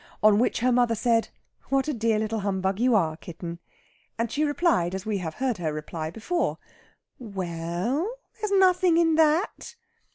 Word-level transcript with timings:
On 0.23 0.39
which 0.39 0.61
her 0.61 0.71
mother 0.71 0.95
said, 0.95 1.29
"What 1.69 1.87
a 1.87 1.93
dear 1.93 2.17
little 2.17 2.39
humbug 2.39 2.79
you 2.79 2.95
are, 2.95 3.15
kitten," 3.17 3.59
and 4.17 4.31
she 4.31 4.43
replied, 4.43 4.95
as 4.95 5.05
we 5.05 5.19
have 5.19 5.35
heard 5.35 5.59
her 5.59 5.71
reply 5.71 6.09
before, 6.09 6.57
"We 7.19 7.45
e 7.45 7.49
ell, 7.51 8.11
there's 8.39 8.51
nothing 8.51 8.97
in 8.97 9.13
that!" 9.13 9.75